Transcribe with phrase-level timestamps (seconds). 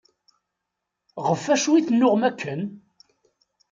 [1.27, 2.61] Ɣef acu i tennuɣ akken?